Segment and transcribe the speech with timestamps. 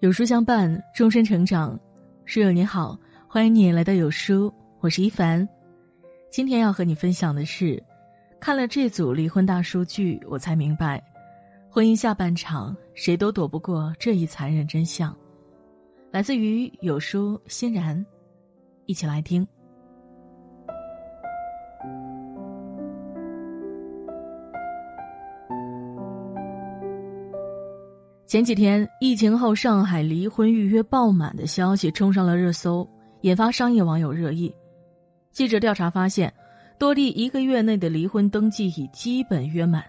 [0.00, 1.78] 有书相伴，终身成长。
[2.24, 2.98] 书友你好，
[3.28, 4.50] 欢迎你来到有书，
[4.80, 5.46] 我是一凡。
[6.30, 7.82] 今天要和你分享的是，
[8.40, 11.04] 看了这组离婚大数据，我才明白，
[11.68, 15.14] 婚姻下半场谁都躲不过这一残忍真相。
[16.10, 18.02] 来自于有书欣然，
[18.86, 19.46] 一起来听。
[28.30, 32.88] 前几天，疫情后上海离婚预约爆满的消息冲上了热搜，
[33.22, 34.54] 引发商业网友热议。
[35.32, 36.32] 记者调查发现，
[36.78, 39.82] 多地一个月内的离婚登记已基本约满。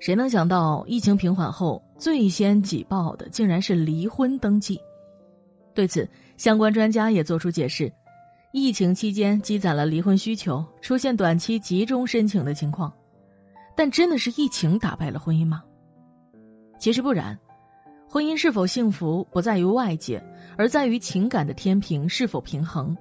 [0.00, 4.80] 谁能想到，疫情平缓后最先挤爆的竟然是离婚登记？
[5.72, 6.04] 对此，
[6.36, 7.92] 相关专家也作出解释：
[8.50, 12.92] 疫情期间积攒了离婚需求，出现短期集中申请的情况。
[13.76, 15.62] 但真的是疫情打败了婚姻吗？
[16.78, 17.36] 其实不然，
[18.08, 20.22] 婚姻是否幸福不在于外界，
[20.56, 22.96] 而在于情感的天平是否平衡。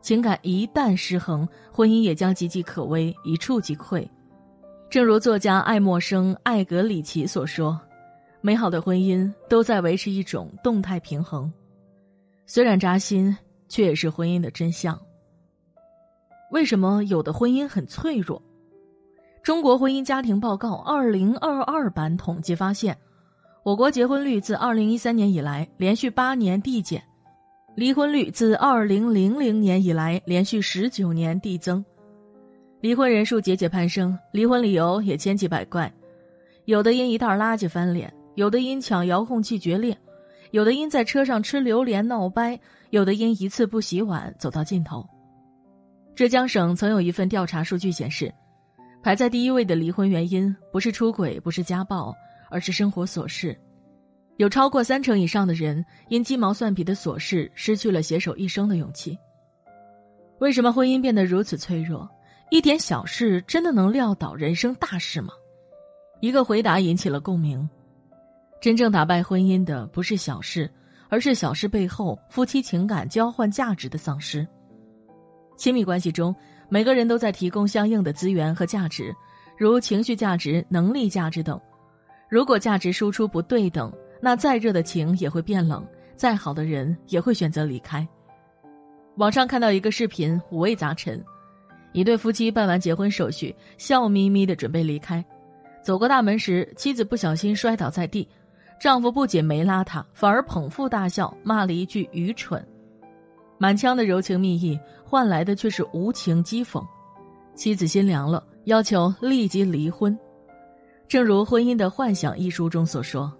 [0.00, 4.08] 情感一旦失衡，婚姻也将岌岌可危，一触即溃。
[4.88, 7.78] 正如作家爱默生·艾格里奇所说
[8.40, 11.52] ：“美好的婚姻都在维持一种动态平衡，
[12.46, 13.36] 虽然扎心，
[13.68, 14.98] 却也是婚姻的真相。”
[16.50, 18.42] 为什么有的婚姻很脆弱？
[19.42, 22.96] 中国婚姻家庭报告二零二二版统计发现。
[23.64, 27.02] 我国结婚率自二零一三年以来连续八年递减，
[27.74, 31.84] 离婚率自二零零零年以来连续十九年递增，
[32.80, 35.92] 离婚人数节节攀升，离婚理由也千奇百怪，
[36.64, 39.96] 有的因一袋垃圾翻脸，有的因抢遥控器决裂，
[40.52, 42.58] 有的因在车上吃榴莲闹掰，
[42.90, 45.06] 有的因一次不洗碗走到尽头。
[46.14, 48.32] 浙江省曾有一份调查数据显示，
[49.02, 52.14] 排在第一位的离婚原因不是出轨，不是家暴。
[52.50, 53.56] 而是生活琐事，
[54.36, 59.18] 有超过三成以上的人因鸡毛蒜皮的琐事失去了携手一生的勇气。
[60.38, 62.08] 为什么婚姻变得如此脆弱？
[62.50, 65.32] 一点小事真的能撂倒人生大事吗？
[66.20, 67.68] 一个回答引起了共鸣：
[68.60, 70.70] 真正打败婚姻的不是小事，
[71.08, 74.46] 而是小事背后夫妻情感交换价值的丧失。
[75.56, 76.34] 亲密关系中，
[76.68, 79.14] 每个人都在提供相应的资源和价值，
[79.58, 81.60] 如情绪价值、能力价值等。
[82.28, 88.06] 如果价值输出不对等，那再热的情也会变冷，再好的人也会选择离开。
[89.16, 91.24] 网上看到一个视频，五味杂陈：
[91.92, 95.24] 一对夫妻办完结婚手续，笑眯眯的准备离开，
[95.82, 98.28] 走过大门时，妻子不小心摔倒在地，
[98.78, 102.64] 丈夫不仅没拉她，反而捧腹大笑，骂了一句愚蠢。
[103.56, 106.84] 满腔的柔情蜜意换来的却是无情讥讽，
[107.56, 110.16] 妻子心凉了，要求立即离婚。
[111.08, 113.32] 正如《婚姻的幻想》一书中所说，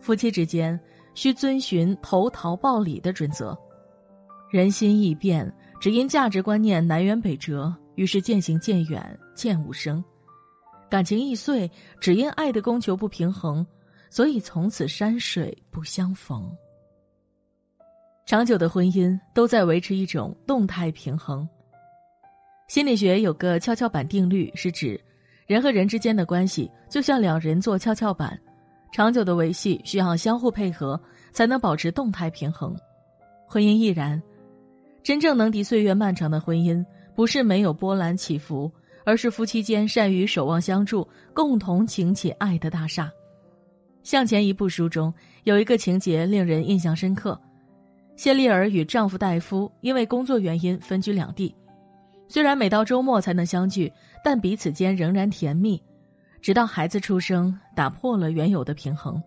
[0.00, 0.78] 夫妻之间
[1.14, 3.56] 需遵循投桃报李的准则。
[4.50, 10.02] 人心易变，只因价值观念南辕北辙，于是渐行渐远，渐无声；
[10.90, 11.70] 感情易碎，
[12.00, 13.64] 只因爱的供求不平衡，
[14.10, 16.50] 所以从此山水不相逢。
[18.26, 21.48] 长久的婚姻都在维持一种动态平衡。
[22.66, 25.00] 心理学有个跷跷板定律，是指。
[25.46, 28.38] 人和人之间的关系就像两人坐跷跷板，
[28.92, 30.98] 长久的维系需要相互配合，
[31.32, 32.74] 才能保持动态平衡。
[33.46, 34.20] 婚姻亦然，
[35.02, 36.84] 真正能敌岁月漫长的婚姻，
[37.14, 38.72] 不是没有波澜起伏，
[39.04, 43.10] 而是夫妻间善于守望相助，共同擎起爱的大厦。
[44.02, 45.12] 向前一步书中
[45.44, 47.38] 有一个情节令人印象深刻：
[48.16, 51.54] 谢丽尔与丈夫戴夫因为工作原因分居两地。
[52.26, 53.92] 虽然每到周末才能相聚，
[54.24, 55.80] 但彼此间仍然甜蜜，
[56.40, 59.22] 直到孩子出生，打破了原有的平衡。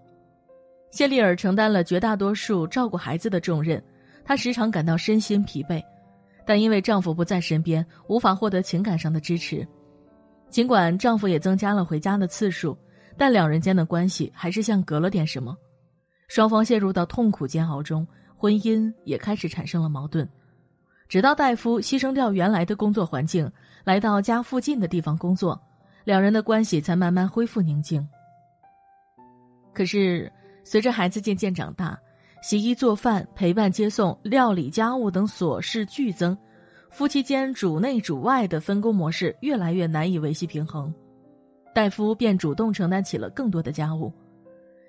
[0.89, 3.81] 谢丽尔承担了绝大多数照顾孩子的重任，
[4.23, 5.83] 她时常感到身心疲惫，
[6.45, 9.67] 但因为丈夫不在身边，无法获得情感上的支持。
[10.49, 12.75] 尽管丈夫也增加了回家的次数，
[13.17, 15.55] 但两人间的关系还是像隔了点什么，
[16.29, 20.27] 双方陷入到痛苦煎熬中，婚姻也开始产生了矛盾。
[21.09, 23.49] 直到戴夫牺牲掉原来的工作环境，
[23.83, 25.59] 来到家附近的地方工作，
[26.03, 28.05] 两人的关系才慢慢恢复宁静。
[29.73, 30.31] 可是，
[30.63, 31.97] 随着孩子渐渐长大，
[32.41, 36.37] 洗衣做饭、陪伴接送、料理家务等琐事剧增，
[36.89, 40.93] 夫妻间主内主外的分工模式越来越难以维系平衡。
[41.73, 44.11] 戴夫便主动承担起了更多的家务，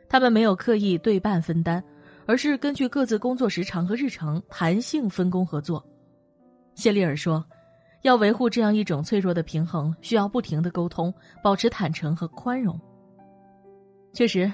[0.08, 1.84] 他们没有刻意对半分担，
[2.26, 5.84] 而是根据各自工作时长和日程弹性分工合作。
[6.78, 7.44] 谢丽尔说
[8.02, 12.80] ：“要维护这样一种脆弱的平衡，需要不停的沟通，保持坦诚和宽容。
[14.12, 14.50] 确实，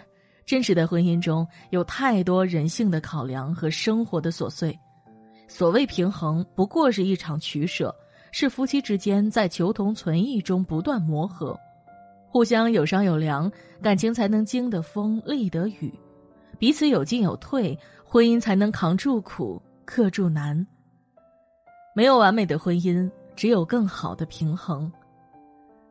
[0.47, 4.75] 真实的婚姻中有太多人性的考量和生活的琐碎，
[5.47, 7.95] 所谓平衡不过是一场取舍，
[8.33, 11.55] 是夫妻之间在求同存异中不断磨合，
[12.27, 15.93] 互相有商有量，感情才能经得风，立得雨，
[16.59, 20.67] 彼此有进有退，婚姻才能扛住苦，克住难。
[21.97, 24.91] 没有完美的婚姻，只有更好的平衡。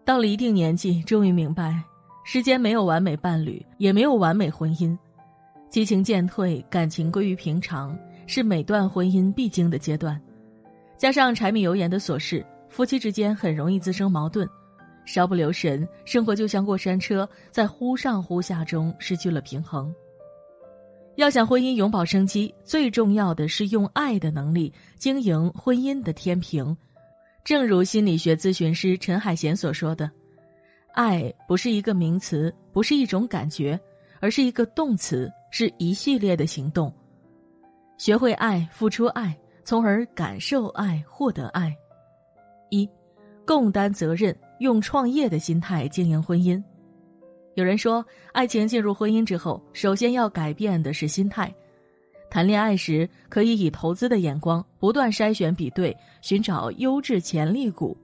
[0.04, 1.82] 到了一定年纪，终于明白。
[2.26, 4.98] 世间没有完美伴侣，也没有完美婚姻，
[5.70, 7.98] 激情渐退，感情归于平常，
[8.28, 10.22] 是每段婚姻必经的阶段。
[10.98, 14.46] 加上柴米油盐的琐事，夫妻之间很容易滋生矛盾，
[15.06, 19.94] 稍不留神，生活就像过山车，在忽上忽下中失去了平衡。
[21.16, 26.76] 要想婚姻永葆生机，最重要的是用爱的能力经营婚姻的天平。
[27.44, 30.10] 正如心理学咨询师陈海贤所说的。
[30.94, 33.80] 爱不是一个名词，不是一种感觉，
[34.20, 36.92] 而是一个动词，是一系列的行动。
[37.98, 41.76] 学会爱，付出爱，从而感受爱，获得爱。
[42.70, 42.90] 一，
[43.46, 46.64] 共担责任，用创业的心态经营婚姻。
[47.56, 51.54] 有人说，爱情进入婚姻之后，首先要改变的是心态。
[52.30, 57.96] 谈恋爱时，可以以投资的眼光，不断筛选比对，寻找优质潜力股。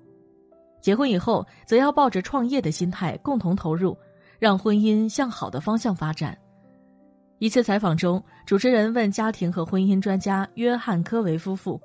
[0.81, 3.97] 结婚以后，则要抱着创业的心态共同投入，
[4.37, 6.37] 让婚姻向好的方向发展。
[7.39, 11.81] 一次采访中，主持人问家庭和婚姻专家约翰·科维夫妇：“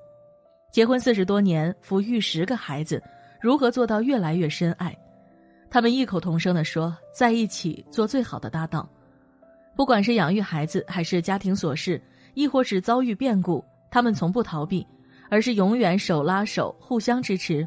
[0.71, 3.03] 结婚四十多年，抚育十个孩子，
[3.41, 4.95] 如何做到越来越深爱？”
[5.75, 8.89] 他们异口同声地说：“在一起做最好的搭档，
[9.75, 12.01] 不管是养育孩子，还是家庭琐事，
[12.35, 13.61] 亦或是遭遇变故，
[13.91, 14.87] 他们从不逃避，
[15.29, 17.67] 而是永远手拉手，互相支持。”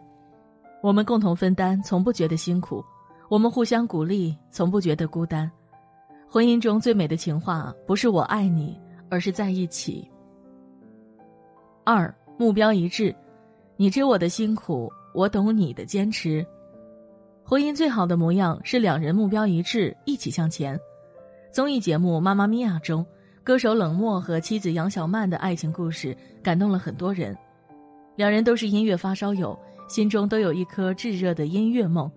[0.81, 2.81] 我们共同分担，从不觉得辛苦；
[3.27, 5.51] 我们互相鼓励，从不觉得孤单。
[6.29, 8.79] 婚姻中最美的情话，不是“我爱你”，
[9.11, 10.09] 而是在一起。
[11.83, 13.13] 二目标一致，
[13.75, 16.47] 你知我的辛苦，我懂你的坚持。
[17.49, 20.77] 婚姻最好的模样是两人目标一致，一起向前。
[21.49, 23.05] 综艺节目《妈妈咪呀》中，
[23.41, 26.13] 歌手冷漠和妻子杨小曼的爱情故事
[26.43, 27.33] 感动了很多人。
[28.17, 29.57] 两人都是音乐发烧友。
[29.87, 32.11] 心中都有一颗炙热的音乐梦，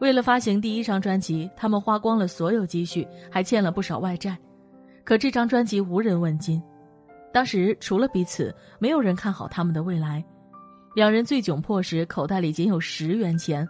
[0.00, 4.36] 为了发行第一张专辑，他们花光了所有积蓄，还欠了不少外债。
[5.02, 6.62] 可这张专辑无人问津，
[7.32, 10.22] 当时除了彼此，没有人看好他们的未来。
[10.94, 13.66] 两人最窘迫时，口袋里仅有十元钱，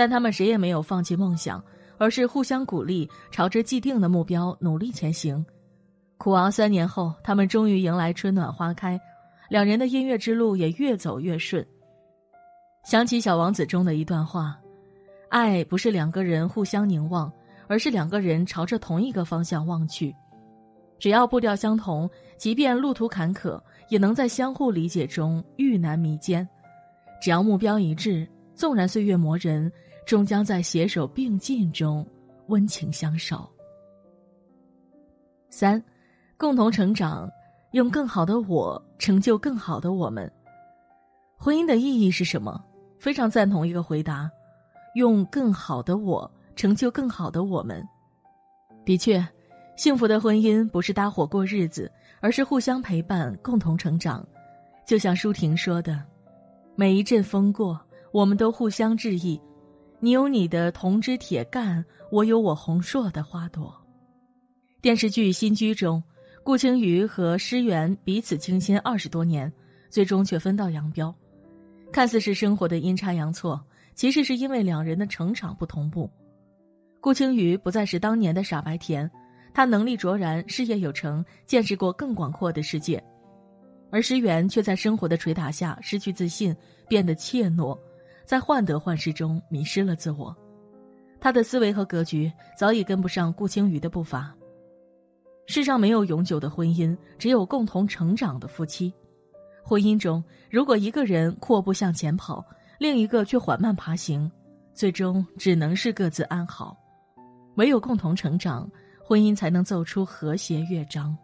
[0.00, 1.62] 但他们谁也没有放弃梦想，
[1.98, 5.44] 而是互相鼓励，朝着既定的目标努力前行。
[6.16, 8.98] 苦熬三年后，他们终于迎来春暖花开，
[9.50, 11.62] 两人的音乐之路也越走越顺。
[12.82, 14.58] 想起《小王子》中的一段话
[15.28, 17.30] ：“爱不是两个人互相凝望，
[17.66, 20.16] 而是两个人朝着同一个方向望去。
[20.98, 22.08] 只要步调相同，
[22.38, 23.60] 即便路途坎坷，
[23.90, 26.48] 也能在相互理解中遇难弥坚。
[27.20, 29.70] 只要目标一致，纵然岁月磨人，
[30.10, 32.04] 终将在携手并进中
[32.48, 33.48] 温情相守。”
[35.50, 35.80] 三，
[36.36, 37.30] 共同成长，
[37.74, 40.28] 用更好的我成就更好的我们。
[41.36, 42.60] 婚姻的意义是什么？
[42.98, 44.28] 非常赞同一个回答：
[44.96, 47.80] 用更好的我成就更好的我们。
[48.84, 49.24] 的确，
[49.76, 51.88] 幸福的婚姻不是搭伙过日子，
[52.20, 54.26] 而是互相陪伴，共同成长。
[54.84, 56.02] 就像舒婷说的
[56.74, 57.80] ：“每一阵风过，
[58.12, 59.40] 我们都互相致意。
[60.02, 63.74] 你有你的铜枝铁干，我有我红硕的花朵。”
[64.80, 66.02] 电视剧《新居》中，
[66.42, 69.52] 顾青瑜和施源彼此倾心二十多年，
[69.90, 71.14] 最终却分道扬镳。
[71.92, 73.62] 看似是生活的阴差阳错，
[73.94, 76.10] 其实是因为两人的成长不同步。
[76.98, 79.10] 顾青瑜不再是当年的傻白甜，
[79.52, 82.98] 他能力卓然，事业有成，见识过更广阔的世界；
[83.90, 86.56] 而诗媛却在生活的捶打下失去自信，
[86.88, 87.78] 变得怯懦，
[88.30, 90.32] 在患得患失中迷失了自我。
[91.20, 94.32] 他的思维和格局早已跟不上顾青瑜的步伐。
[95.48, 98.94] 世上没有永久的婚姻，只有共同成长的夫妻。
[99.64, 102.46] 婚姻中，如果一个人阔步向前跑，
[102.78, 104.30] 另一个却缓慢爬行，
[104.74, 106.78] 最终只能是各自安好。
[107.56, 108.70] 唯有共同成长，
[109.04, 111.18] 婚姻才能奏出和谐乐章。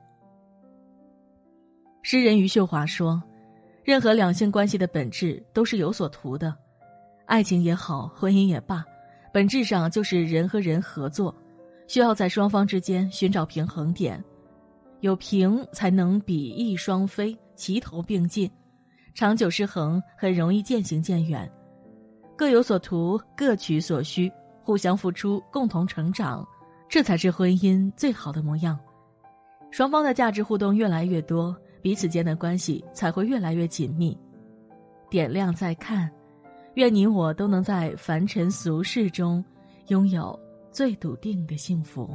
[2.03, 3.23] 诗人余秀华说
[3.87, 6.53] ：“任何两性关系的本质都是有所图的，
[7.27, 8.85] 爱情也好，婚姻也罢，
[9.33, 11.35] 本质上就是人和人合作，
[11.87, 14.23] 需要在双方之间寻找平衡点，
[15.01, 18.51] 有平才能比翼双飞。”齐头并进，
[19.15, 21.51] 长久失衡很容易渐行渐远。
[22.37, 24.31] 各有所图，各取所需，
[24.63, 26.47] 互相付出，共同成长，
[26.87, 28.79] 这才是婚姻最好的模样。
[29.71, 34.15] 双方的价值互动越来越多，彼此间的关系才会越来越紧密。
[35.09, 36.13] 点亮再看，
[36.77, 39.43] 愿你我都能在凡尘俗世中
[39.89, 40.39] 拥有
[40.71, 42.07] 最笃定的幸福。